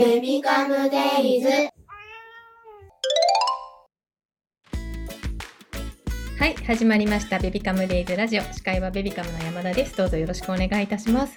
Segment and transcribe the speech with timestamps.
[0.00, 1.48] ベビカムデイズ
[6.38, 7.38] はい、始まりました。
[7.38, 8.42] ベビカムデイズラジオ。
[8.44, 9.94] 司会はベビカムの山田です。
[9.98, 11.36] どうぞよろしくお願いいたします。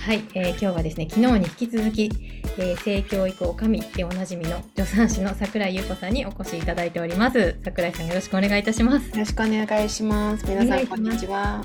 [0.00, 2.10] はい、えー今日はですね、昨日に引き続き、
[2.56, 7.56] えー性教育おかみでおなじみの助産師の桜井優子さんにお越しいただいております。
[7.64, 9.10] 桜井さんよろしくお願いいたします。
[9.10, 10.46] よろしくお願いします。
[10.46, 11.64] 皆さんこんにちは。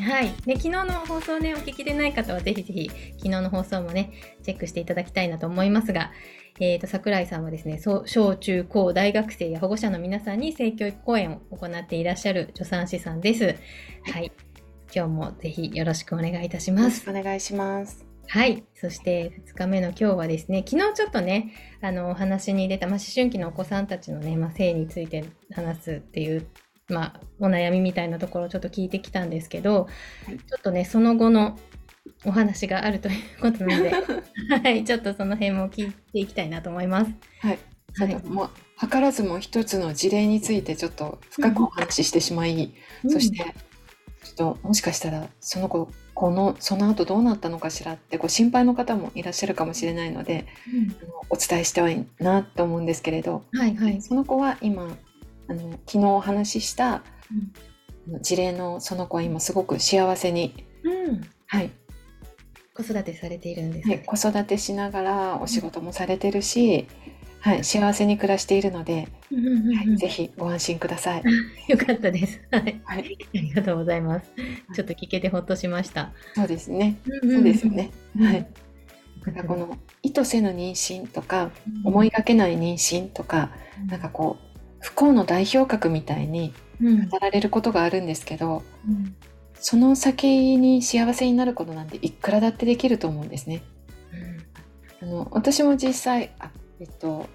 [0.00, 6.12] はい、で昨日の放送ねお聞きでない方はぜひぜひ昨日の放送もねチェックしていただきたいなと思いますが、
[6.60, 13.54] えー、と桜井さんはですね小中高大学生や保護者の皆さんに性教育講演を行っていらっしゃる助産師さんです。
[14.10, 14.32] はい、
[14.94, 17.08] 今日もぜひよろしくお願いいたしよます。
[17.08, 18.11] お願いします。
[18.28, 18.64] はい。
[18.74, 26.46] そして2日目の今日はですね、昨日ちょっとね、あの、お話に出た、まあ、思春期のお子さんたちのね、まあ、性について話すっていう、
[26.88, 29.84] まあ、お悩みみたいなところをちょっと聞いてきたんですけど、
[30.26, 31.58] はいちょっとね、その後の
[32.24, 33.92] お話があるということなので、
[34.62, 37.12] はい、ちょっとその辺も聞いていきたいなと思います。
[37.40, 37.58] はい。
[37.94, 38.50] はいもう
[38.80, 42.72] 図らずも一つの事例についてちょっと深くお話ししてしまい、
[43.08, 43.38] そして
[44.24, 50.46] ちょっともしかしたらその子このその後どうなったのかしらってご心配の方もいらっしゃるかもしれないので、
[51.02, 54.02] あのお伝えしてはいいなと思うんですけれど、うん、はい、はい。
[54.02, 54.96] その子は今
[55.48, 57.02] あの昨日お話ししたあ
[58.08, 61.20] の事例のその子は今すごく幸せに、うん。
[61.46, 61.70] はい、
[62.74, 64.04] 子育てされているんですはい、ね。
[64.06, 66.86] 子育てしながらお仕事もされてるし、
[67.42, 71.22] はい、幸せに暮らしているので、うんうんうんはい、ぜひご安心ください。
[71.68, 72.40] よかったです。
[72.50, 72.80] はい。
[72.84, 74.32] はい、ありがとうございます。
[74.74, 76.12] ちょっと聞けてほっとしました。
[76.34, 76.96] そうですね。
[77.22, 77.72] そそうですよ。
[77.72, 77.90] ね。
[78.16, 78.46] うんはい。
[79.26, 81.50] だからこの意図せぬ妊娠とか、
[81.84, 83.52] 思いがけない妊娠とか、
[83.86, 89.14] なんかこう不幸の代表格みたいにうん、語られることがあるんですけど、うん
[89.64, 93.62] その先に幸せになることなんていくらだってできると思うんですね。
[95.00, 96.50] あの私も実際あ、
[96.80, 97.28] えっと、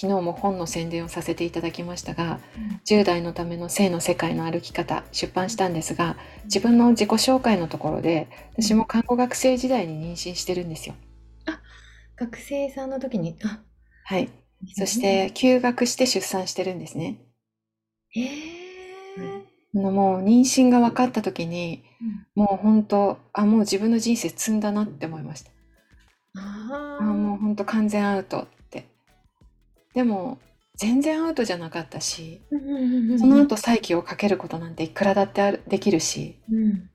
[0.00, 2.40] 昨日も本の宣伝をさせていただきましたが
[2.86, 10.94] 10代のための性の世界の歩き方出版したんですが自分の自己紹介のところで私も看護学生時代に妊娠してるんですよ。
[12.16, 13.60] 学生さんの時に、あ、
[14.04, 14.28] はい、
[14.74, 17.18] そし、て休学して出産してるんですね。
[18.10, 18.26] へえ
[19.74, 21.84] あのもう妊娠が分かった時に
[22.34, 25.50] もう本当あもう自分の人生積んだなって思いました。
[26.36, 28.48] ああもう本当完全アウト。
[29.94, 30.38] でも
[30.76, 36.90] 全然アウトじゃなかったしうん、その後再起をかけることなんていくらだってあるできるしうん、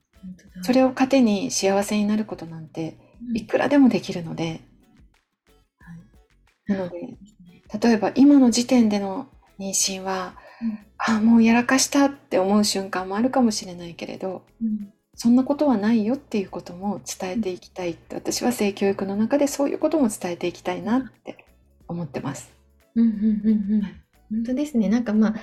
[0.62, 2.96] それを糧に幸せになることなんて
[3.34, 4.60] いくらでもできるので、
[6.66, 7.16] なので
[7.82, 9.28] 例えば今の時点での
[9.58, 10.34] 妊娠は、
[10.98, 14.92] あもうやらかしたって思う瞬間もあるかもしれないけれどうん。
[15.18, 17.92] そんなことはないよっていうことも伝えていきたい。
[17.92, 21.46] って私は性教育の中でそういうことも伝えていきたいなって
[21.88, 22.55] 思ってます。
[22.96, 23.82] うんうんうんうん
[24.28, 24.88] 本当ですね。
[24.88, 25.34] なんかまあ、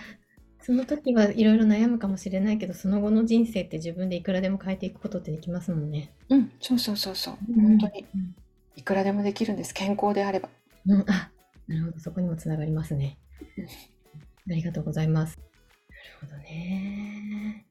[0.62, 6.14] その時はいろいろ悩むかもしれないけど、その後の人生って自分でいくらでも変えていくことってできますもんね。
[6.30, 8.36] うん、そうそうそうそう、本当にうん。
[8.76, 9.74] いくらでもできるんです。
[9.74, 10.50] 健康であれば。
[10.88, 11.32] うん、あ、
[11.68, 13.18] なるほど、そこにもつながりますね。
[14.48, 15.38] ありがとうございます。
[16.22, 17.66] なるほどね。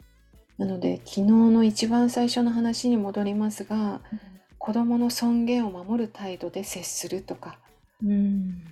[0.58, 4.00] なので昨日の一番最初の話に戻りますが、
[4.58, 7.58] 子供の尊厳を守る態度で接するとか、
[8.02, 8.62] うん。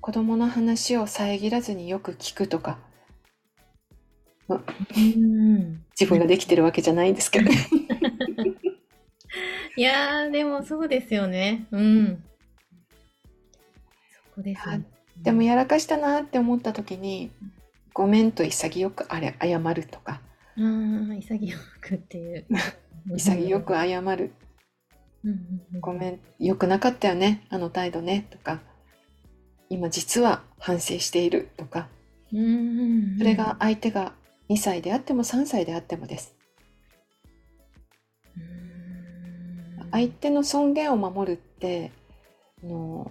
[0.00, 2.78] 子供の話を遮らずによく聞くとか、
[4.48, 5.84] うん。
[5.98, 7.50] 自分ができてるわけじゃないんですけど、
[9.76, 11.66] いやー、でもそうですよね。
[11.70, 12.24] うん。
[14.12, 14.84] そこですね。
[15.22, 17.30] でもやらかしたなって思った時に、
[17.92, 20.22] ごめんと潔くあれ謝るとか、
[20.56, 20.62] あ
[21.10, 22.46] あ、潔くっていう。
[23.16, 24.32] 潔く謝る、
[25.24, 28.60] うんうんうんごめん、良くなかったよね、あの態度ね、とか、
[29.70, 31.88] 今実は反省しているとか、
[32.32, 34.12] うんうんうんそれが相手が
[34.48, 36.34] 2歳であっても3歳であってもです。
[38.36, 41.92] うん相手の尊厳を守るって
[42.62, 43.10] あの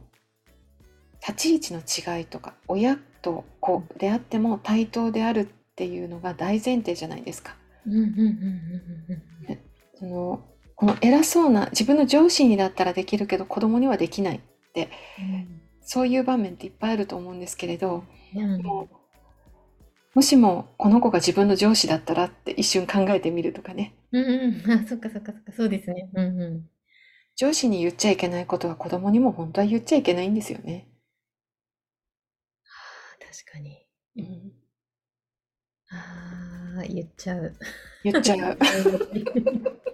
[1.26, 7.56] 立ち位置の違いとか親と子であっても対等であるっていうのが大前提じゃないですか。
[7.86, 8.24] うんうんうんうん
[9.50, 9.60] うん
[9.96, 10.46] その
[10.76, 14.40] この偉そうな自分の上司にだったらできるけど子供にはできない
[15.92, 18.04] そういう場面っていっぱいあると思うんですけれど
[18.36, 18.62] うん。
[18.62, 18.96] もう
[20.14, 23.96] もしもこの子が自分の上司だったらって一瞬考えてみるとかね。
[24.12, 24.72] うんうん。
[24.72, 25.52] あそっかそっかそっか。
[25.52, 26.12] そうですね。
[26.14, 26.70] うんうん。
[27.36, 30.90] 上司に言っちゃいけないことは子供にも本当は言っちゃいけないんですよね。
[33.20, 33.88] 確かに。
[34.18, 34.52] うん。
[35.90, 37.56] ああ言っちゃう。
[38.04, 38.58] 言っちゃう。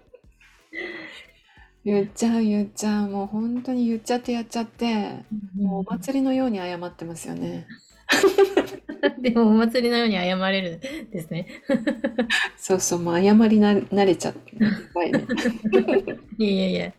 [1.86, 5.24] 言っちゃう言っちゃうもう本当に言っちゃってやっちゃって
[5.56, 7.68] もうお祭りのように謝ってますよね。
[9.22, 11.48] でもお祭りのように謝れるんですね。
[12.58, 14.68] そうそうもう謝りな慣れちゃっていね。
[16.38, 16.94] いやいや。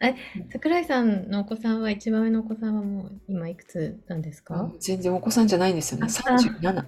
[0.00, 0.14] え、
[0.52, 4.70] 桜井さんのお子さんは、一番上のお子さんはもう今いくつなんですか？
[4.80, 6.06] 全然お子さんじゃないんですよね。
[6.06, 6.78] あ37。
[6.78, 6.84] あ、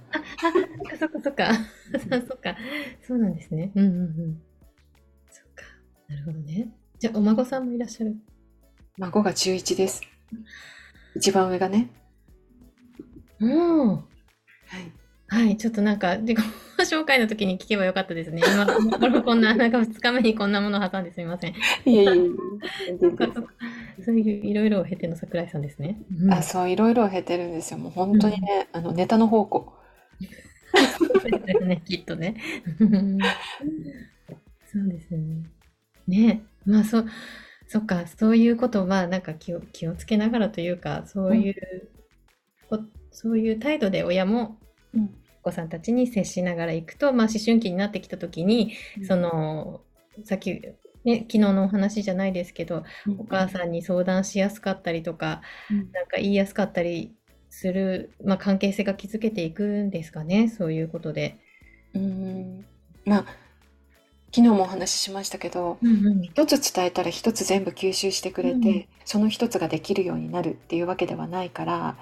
[0.99, 1.53] そっかそっか
[1.99, 2.27] そっか。
[2.29, 2.57] そっか。
[3.07, 3.73] そうなんですね。
[3.75, 4.43] うんうんうん。
[6.09, 6.69] なるほどね。
[6.99, 8.17] じゃあ、お孫さんもいらっしゃる。
[8.99, 10.03] 孫が11です。
[11.15, 11.91] 一番上がね。
[13.41, 13.89] うん。
[13.97, 14.03] はい。
[15.29, 16.39] はい、ちょっとなんか、自己
[16.79, 18.43] 紹介の時に聞けばよかったですね。
[18.47, 21.55] 今、このこんな、なんか2日目にこんなものを挟んですみません。
[21.85, 22.11] いえいえ。
[23.01, 23.53] そっかそっか
[24.05, 25.99] そういういろいろを経ての桜井さんですね。
[26.23, 27.79] うんあ、そう、いろいろ経てるんですよ。
[27.79, 29.73] もう本当にね、あの、ネタの宝庫。
[30.99, 32.37] そうですね、きっとね。
[32.79, 32.85] そ
[34.81, 35.56] うですね。
[36.07, 36.45] ね。
[36.65, 37.07] まあそう、
[37.69, 41.55] そっか、そういうことはなんか気を気をつけながらというか、そういう、
[42.69, 42.81] こ
[43.11, 44.59] そういう態度で親も
[44.95, 45.15] うん。
[45.43, 48.75] お子さんたちに接しながらいくと、まあ、思春期になってきた時に、
[49.07, 49.83] その
[50.25, 50.61] さっき、
[51.05, 52.83] ね、昨日のお話じゃないですけど、
[53.19, 55.93] お母さんに相談しやすかったりとか、うん。
[55.93, 57.15] なんか言いやすかったり
[57.49, 61.39] する、まあ、関係性が築けていくんですかね、そういうことで。
[61.95, 62.65] うーん。
[63.05, 63.46] まあ
[64.37, 66.23] 昨日もお話ししましたけどうんうん。
[66.23, 71.97] 一つ伝えたら一つ全部吸収してくれて、うんその一つができるようになるっていうわけではないから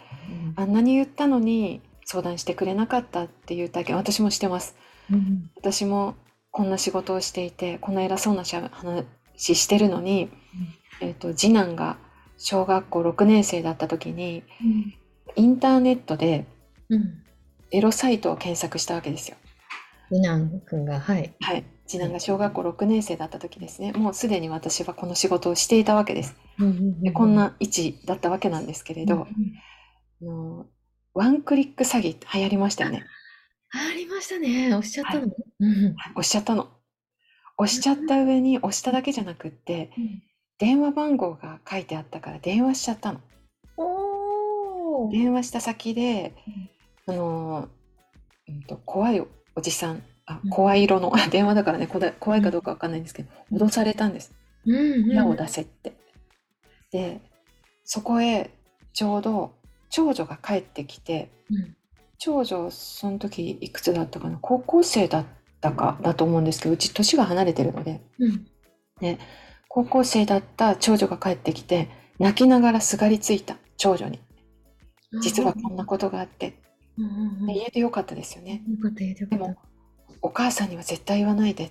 [0.56, 4.75] あんなに言ったのに相談してくれなかったっていう体験私もしてます。
[5.12, 6.14] うん私も
[6.50, 9.04] こんな仕事をしていてこんな偉そうな話
[9.36, 10.31] してるのに、
[11.02, 11.98] えー、と次男が
[12.38, 14.42] 小学校6年生だった時に
[15.36, 16.46] インターネットで
[16.88, 17.20] うん。
[17.70, 19.36] エロサイトを検索したわけですよ。
[20.08, 21.34] 次男くんが、はい。
[21.40, 26.34] はい、次男が小学校6年生だった時ですねもうすでに私はこの仕事をしていたわけです。
[27.02, 29.26] でこんな位置だったわけなんですけれど、
[30.22, 30.66] あの
[31.12, 33.04] ワンクリック詐欺流行りましたよね。
[33.70, 34.75] ありましたね。
[34.75, 35.26] おっしゃったの？
[35.26, 36.69] うん押しちゃったの。
[37.58, 39.90] 押しちゃった上に押しただけじゃなくって
[40.58, 43.20] 電話番号が書いてあったから電話しちゃったの。
[45.10, 46.34] 電話した先で、
[47.06, 47.69] あの
[48.48, 50.50] うんと怖いおじさんあうん。
[50.50, 54.32] 怖い色の、あ電話だからねこだ怖いかどうかわかんないんですけど脅されたんです。
[54.66, 55.10] うんうん。
[55.10, 55.96] 矢を出せって。
[56.90, 57.20] で
[57.84, 58.50] そこへ
[58.92, 59.52] ちょうど
[59.90, 61.76] 長女が帰ってきてうん。
[62.18, 65.24] 長女その時いくつだったかな高校生だっ
[65.60, 68.00] たかだと思うんですけどうち年が離れてるので。
[68.18, 68.46] うん。
[69.68, 71.88] 高校生だった長女が帰ってきて
[72.18, 74.20] 泣きながらすがりついた長女に。
[75.20, 76.60] 実はこんなことがあって。
[76.96, 77.10] うんうん
[77.40, 78.62] うんで言えてよかったですよね。
[78.68, 79.36] よかった、よかった。
[79.36, 79.56] でも
[80.24, 81.70] お母さんには絶対言わないで。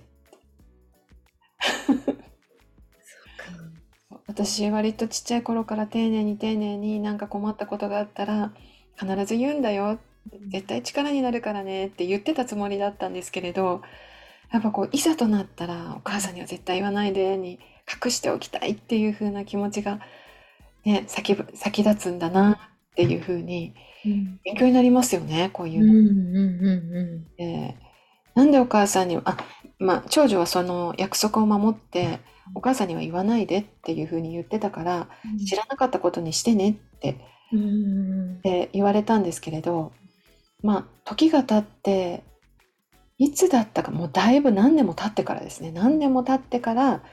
[4.27, 8.53] 私割とちっちゃい頃から丁寧に丁寧になんか困ったことがあったら
[8.99, 9.99] 必ず言うんだよ。
[10.49, 13.81] 絶対力になるからねって言ってたつもりだったんですけれど
[14.51, 17.59] やっぱこういざとなったらお母さんには絶対言わないでに
[18.03, 19.99] 隠しておきたいっていう風な気持ちが
[20.85, 22.53] ね先ぶ先立つんだな
[22.91, 23.73] っていう風に
[24.05, 24.39] うん。
[24.43, 25.93] 勉強になりますよねこういううんの。
[25.93, 27.35] うんうん。
[27.37, 27.75] で
[28.35, 29.37] なんでお母さんにはあ
[29.79, 32.19] まあ長女はその約束を守って
[32.55, 35.45] お母さんには言わないでっていう風に言ってたからうん。
[35.45, 37.17] 知らなかったことにしてねって
[37.51, 37.59] うん。
[37.59, 39.91] うんで言われたんですけれど
[40.61, 42.23] まあ時が経って
[43.17, 45.71] いつだったかもうだいぶ何年も経ってからですね。
[45.71, 47.03] 何年も経ってから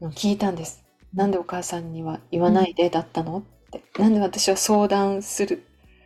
[0.00, 0.82] うん聞いたんです。
[1.12, 3.38] なんでお母さんには言わないでだったの？
[3.38, 3.82] って。
[3.98, 5.64] なんで私は相談する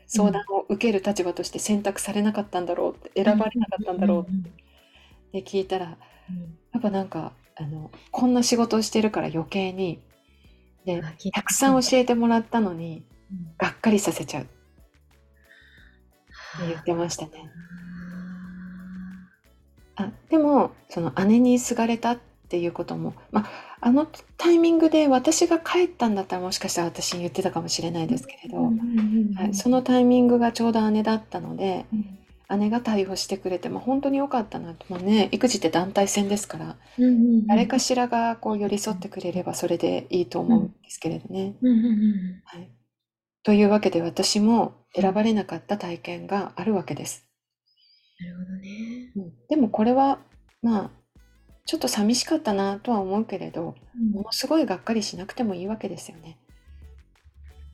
[0.09, 5.97] 相談を受ける立場として選択されなかったんだろうって選ばれなかったんだろうって聞いたら
[6.31, 6.59] うん。
[6.73, 10.01] やっぱなんかあのこんな仕事をしてるから余計に
[10.85, 11.13] でた。
[11.33, 13.55] たくさん教えてもらったのにうん。
[13.59, 14.43] がっかりさせちゃう。
[14.45, 14.53] って
[16.67, 17.33] 言ってましたね。
[19.97, 31.87] あでもその姉にすがれたっていうことも、まあ、あのタイミングで私が帰ったんだったらもしかしたら私に言ってたかもしれないですけれど、はい、そのタイミングがちょうど姉だったので
[32.57, 36.77] 姉が対応してくれて、まあ、本当に良かったなと、もうね、育児って団体戦ですから
[37.47, 41.57] 誰かしらがこう寄り添ってくれればそれでいいと思うんですけれどね。
[41.61, 42.43] うんうんうん。
[42.45, 42.71] はい、
[43.43, 47.27] というわけで私も選ばれなかった体験があるわけです。
[48.19, 49.13] なるほどね。
[49.17, 49.33] うん。
[49.49, 50.19] でもこれは
[50.63, 50.91] まあ
[51.69, 53.75] ちょっと寂しかったなとは思うけれど
[54.13, 56.39] ものすごいがっかりしなくてもいいわけですよね。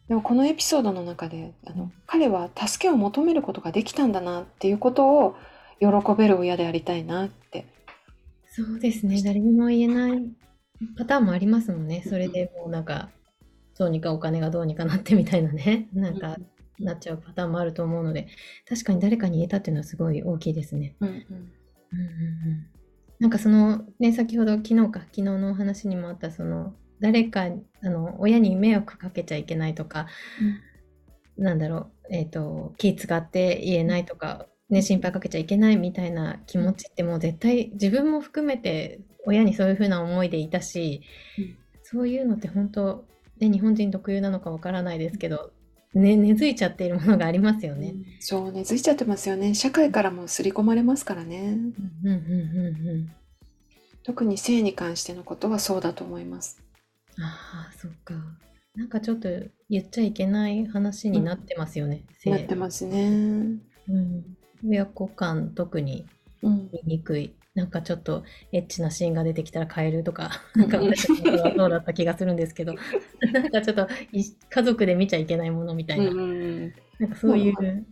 [0.09, 5.37] でもこのエピソードの中であの彼は助けを求めることができたんだなっていうことを
[5.79, 7.67] 喜べる親でありたいなって。
[8.49, 9.23] そうですね。
[9.23, 10.23] 誰にも言えない
[10.99, 12.03] パターンもありますもんね。
[12.05, 13.11] それでもうなんか、
[13.79, 16.37] どうにかお金がどうにかなってみたいなね、なんか、
[16.81, 18.27] なっちゃうパターンもあると思うので、
[18.69, 20.97] 確かに誰かに言えたっていうのはすごい大きいですね。
[21.01, 22.74] うんうんうんうんうん
[23.21, 27.47] なんかそのね先ほど昨日か昨日のお話にもあったその誰か
[27.83, 30.07] あの親に迷惑かけちゃいけないとか、
[31.37, 41.03] なんだろう、えー、と気使って言えないとか、ね、心配かけちゃいけないみたいな気持ちってもう絶対自分も含めて親にそういう風な思いでいたし、
[41.39, 41.57] うん。
[41.83, 43.05] そういうのって本当、
[43.39, 45.53] ね、日本人特有なのかわからないですけど、
[45.95, 47.95] ね、根付いちゃっているものがありますよね。
[48.21, 51.57] そう根付いちゃってますよね社会からも刷り込まれますからね
[52.03, 53.13] うんうんうんうん
[54.03, 56.61] 特に性に関してのことはそうだと思います
[57.21, 58.15] ああ、そっか。
[58.75, 59.29] なんかちょっと
[59.71, 62.05] 言っちゃいけない話になってますよね。
[62.19, 63.09] 性なってますね
[63.89, 64.37] うん。
[64.67, 66.07] 親子間特に
[66.43, 67.35] うん言いにくい。
[67.55, 72.75] なんかちょっとエッチなシーンが出てきたら変えるとか、なんか私はそうだった気がするんですけど、
[73.33, 77.87] なんかちょっとい家族で見ちゃいけないものみたいな、うんうんうんなんかそういう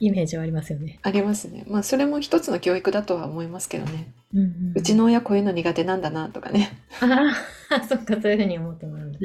[0.00, 0.98] イメージはありますよね。
[1.02, 7.32] ありますねまあそれも一つの教育だとは思いますけどねうんうんうちの親こういうの苦手なんだなとかねあ
[7.70, 9.18] あ、 そっか、そういうふうに思ってもらうんだ。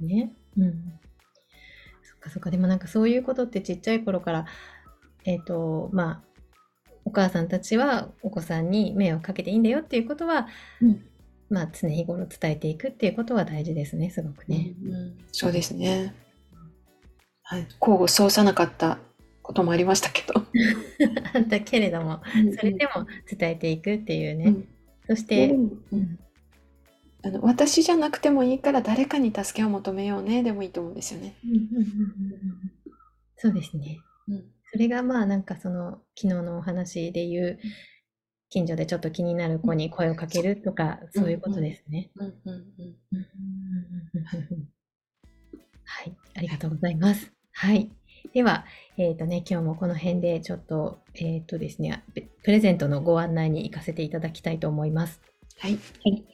[0.00, 0.32] ね。
[0.58, 0.72] うん。
[2.02, 2.50] そっかそっか。
[2.50, 4.46] でもなんかそういうことってちっちゃい頃から、
[5.24, 6.31] えっ、と、まあ、
[7.04, 10.48] お母さんたちはお子さんに迷惑かけていいんだよっていうことは、
[10.80, 11.04] うん。
[11.50, 14.74] まあ常日頃伝えていくっていうことは大事ですね、すごくね。
[14.84, 15.18] うんうん。
[15.32, 16.14] そうですね。
[17.42, 17.66] はい。
[17.80, 18.98] 交互操さなかった
[19.42, 20.46] こともありましたけど。
[21.48, 22.22] だけれども、
[22.58, 24.44] それでも伝えていくっていうね。
[24.46, 24.68] うん。
[25.06, 26.18] そして、うん
[27.24, 31.36] あの私じゃなくてもいいから誰かに助けを求めようねでもいいと思うんですよね。
[31.44, 32.72] うんうんうんうんうん。
[33.36, 34.00] そうですね。
[34.28, 37.58] うんそれがまあなんかその昨日のお話で言う
[38.48, 42.10] 近所でちょっと気になる子に声をかけるとかそういうことですね。
[45.84, 47.32] はい、ありがとうございます。
[47.52, 47.90] はい。
[48.32, 48.64] では、
[48.96, 55.20] えっ、とね、今日もこの辺でちょっと、えっ、とですね、ププレゼントのご案内に行かせていただきたいと思います。
[55.58, 55.72] はい。
[55.72, 56.24] はい。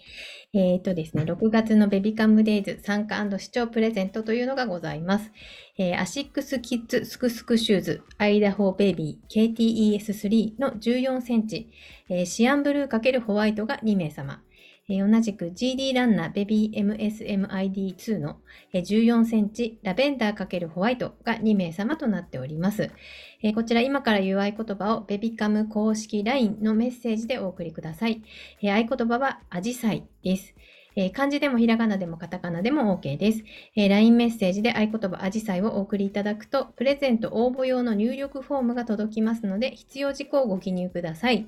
[0.61, 5.31] えっ、とですね、6月のベビカムデイズ参加視聴プレゼントというのがございます。
[5.79, 11.71] えーアシックスキッズスクスクシューズアイダホーベイビー KTES3 の14センチ、
[12.09, 14.43] えーシアンブルー×ホワイトが2名様。
[14.89, 18.39] 同じく GD ランナーベビー MSMID2 の
[18.73, 22.91] えー14センチラベンダー×ホワイトが2名様となっております。
[23.55, 28.23] こちら今から言う合言葉をベビカム公式 LINE のメッセージでお送りください。
[28.63, 30.55] 合言葉はアジサイです。
[31.15, 33.45] 漢字でもひらがなでもカタカナでも OK です。
[33.77, 41.47] LINE メッセージで合言葉アジサイをお送りいただくと、プレゼント応募用の入力フォームが届きますので、必要事項をご記入ください。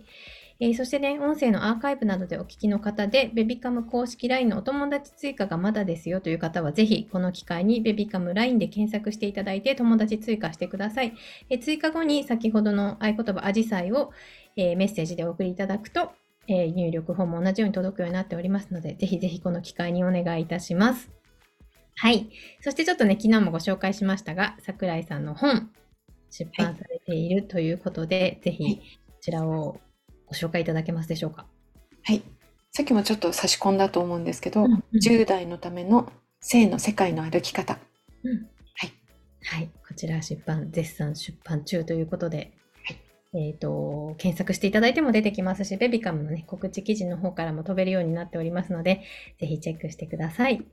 [0.62, 11.14] えーそしてね、音声のアーカイブなどでお聞きの方で、ベビカム公式 LINE のお友達追加がまだですよという方は、ぜひこの機会にベビカム LINE で検索していただいて、友達追加してください。
[11.48, 14.12] えー追加後に先ほどの合言葉アジサイを、
[14.56, 16.12] えーメッセージでお送りいただくと、
[16.46, 21.10] えー入力フォームも同じように届くようになっておりますので、ぜひぜひこの機会にお願いいたします。
[21.96, 22.28] はい。
[22.60, 25.70] そしてちょっとね、昨日もご紹介しましたが、桜井さんの本、
[26.30, 28.82] 出版されているということで、ぜひこ
[29.22, 29.80] ちらを
[30.30, 31.44] ご紹介いただけますでしょうか？
[32.04, 32.22] はい。
[32.72, 36.10] さっきもちょっと差し込んだと思うんですけど、うんうん10代のための
[36.40, 37.78] 性の世界の歩き方。
[39.42, 39.68] はい。
[39.88, 42.52] こちら出版、絶賛出版中ということで、
[42.84, 42.94] は
[43.38, 49.02] えっ、と、検索していただいても出てきますし、ベビカムのね、告知記事の方からも飛べるようになっておりますので、
[49.40, 50.64] ぜひチェックしてください。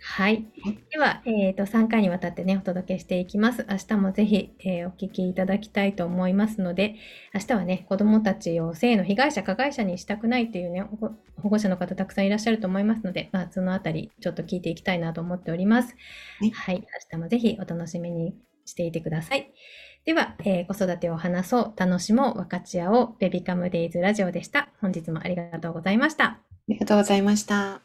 [0.00, 0.78] はいはい。
[0.90, 3.66] では、えっ、と、3回にわたってね、お届けしていきます。
[3.68, 6.94] 明日もぜひ、えーお聞きいただきたいと思いますので、
[7.34, 15.96] 明日はね、子供たちを性の被害者、加害者にしたくないっていうね、保保護者の方たくさんいらっしゃると思いますので、まあ、そのあたり、ちょっと聞いていきたいなと思っております。
[16.40, 16.76] はいはい。
[16.76, 19.52] 明日もぜひお楽しみにしていてください。
[20.04, 24.68] では、えー子育てを話そう、楽しもう、分かち合おう、ベビカムデイズラジオでした。
[24.80, 26.24] 本日もありがとうございました。
[26.24, 27.82] ありがとうございました。